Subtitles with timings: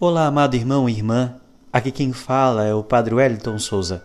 [0.00, 1.34] Olá, amado irmão e irmã.
[1.72, 4.04] Aqui quem fala é o Padre Wellington Souza.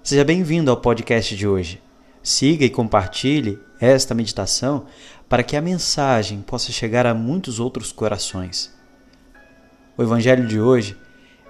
[0.00, 1.82] Seja bem-vindo ao podcast de hoje.
[2.22, 4.86] Siga e compartilhe esta meditação
[5.28, 8.72] para que a mensagem possa chegar a muitos outros corações.
[9.96, 10.96] O evangelho de hoje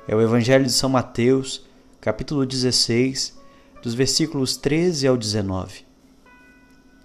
[0.09, 1.67] é o Evangelho de São Mateus,
[2.01, 3.39] capítulo 16,
[3.83, 5.85] dos versículos 13 ao 19.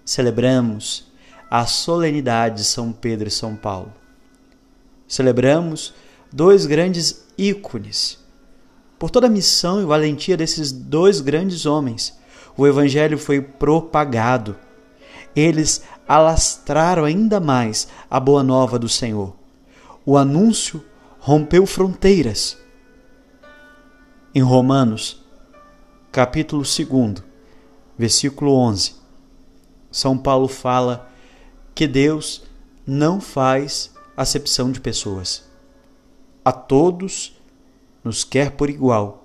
[0.02, 1.12] Celebramos
[1.50, 3.92] a solenidade de São Pedro e São Paulo.
[5.06, 5.92] Celebramos
[6.32, 8.18] dois grandes ícones.
[8.98, 12.16] Por toda a missão e valentia desses dois grandes homens,
[12.56, 14.56] o Evangelho foi propagado.
[15.34, 19.34] Eles alastraram ainda mais a boa nova do Senhor.
[20.04, 20.84] O anúncio
[21.18, 22.56] rompeu fronteiras.
[24.34, 25.22] Em Romanos,
[26.12, 27.22] capítulo 2,
[27.98, 28.94] versículo 11,
[29.90, 31.10] São Paulo fala
[31.74, 32.42] que Deus
[32.86, 35.49] não faz acepção de pessoas
[36.44, 37.38] a todos
[38.02, 39.24] nos quer por igual,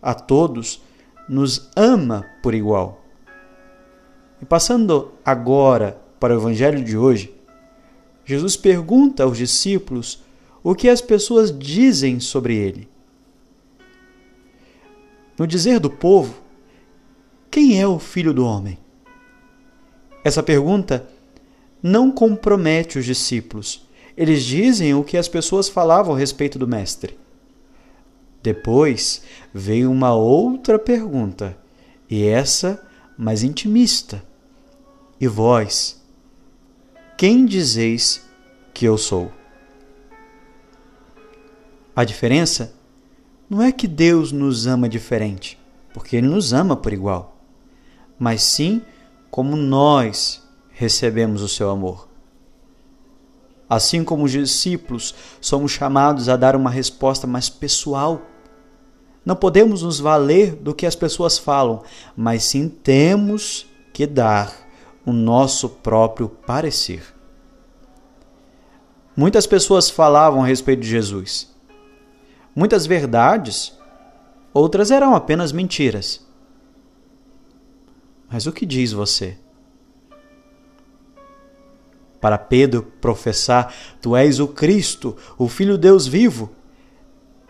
[0.00, 0.82] a todos
[1.28, 3.02] nos ama por igual.
[4.40, 7.34] E passando agora para o Evangelho de hoje,
[8.24, 10.22] Jesus pergunta aos discípulos
[10.62, 12.88] o que as pessoas dizem sobre ele.
[15.38, 16.34] No dizer do povo,
[17.50, 18.78] quem é o filho do homem?
[20.24, 21.06] Essa pergunta
[21.82, 23.86] não compromete os discípulos,
[24.16, 27.18] eles dizem o que as pessoas falavam a respeito do Mestre.
[28.42, 31.56] Depois veio uma outra pergunta,
[32.08, 34.22] e essa mais intimista.
[35.20, 36.02] E vós,
[37.16, 38.24] quem dizeis
[38.72, 39.32] que eu sou?
[41.96, 42.74] A diferença
[43.48, 45.58] não é que Deus nos ama diferente,
[45.92, 47.36] porque Ele nos ama por igual,
[48.18, 48.82] mas sim
[49.30, 52.08] como nós recebemos o seu amor.
[53.74, 58.22] Assim como os discípulos, somos chamados a dar uma resposta mais pessoal.
[59.24, 61.82] Não podemos nos valer do que as pessoas falam,
[62.16, 64.54] mas sim temos que dar
[65.04, 67.02] o nosso próprio parecer.
[69.16, 71.52] Muitas pessoas falavam a respeito de Jesus.
[72.54, 73.76] Muitas verdades,
[74.52, 76.24] outras eram apenas mentiras.
[78.30, 79.36] Mas o que diz você?
[82.24, 86.52] Para Pedro professar: Tu és o Cristo, o Filho de Deus vivo.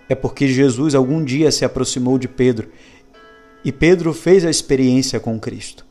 [0.09, 2.69] É porque Jesus algum dia se aproximou de Pedro
[3.65, 5.87] e Pedro fez a experiência com Cristo.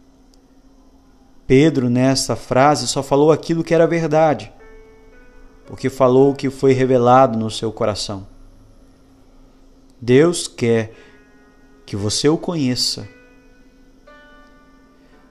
[1.48, 4.52] Pedro, nessa frase, só falou aquilo que era verdade,
[5.66, 8.28] porque falou o que foi revelado no seu coração.
[10.02, 10.92] Deus quer
[11.86, 13.08] que você o conheça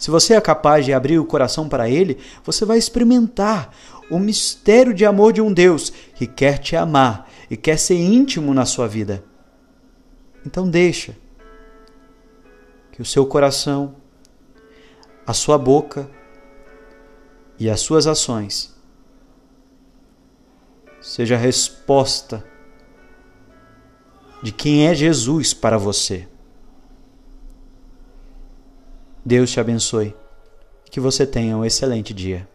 [0.03, 3.73] se você é capaz de abrir o coração para Ele, você vai experimentar
[4.11, 8.53] o mistério de amor de um Deus que quer te amar e quer ser íntimo
[8.53, 9.23] na sua vida.
[10.45, 11.17] Então deixa
[12.91, 13.95] que o seu coração,
[15.25, 16.11] a sua boca
[17.57, 18.75] e as suas ações
[21.01, 22.45] seja a resposta
[24.43, 26.27] de quem é Jesus para você.
[29.25, 30.15] Deus te abençoe.
[30.91, 32.49] Que você tenha um excelente dia.